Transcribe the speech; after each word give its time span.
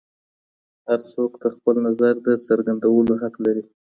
هر 0.87 0.99
څوک 1.11 1.31
د 1.41 1.43
خپل 1.55 1.75
نظر 1.87 2.13
د 2.25 2.27
څرګندولو 2.47 3.13
حق 3.21 3.35
لري. 3.45 3.63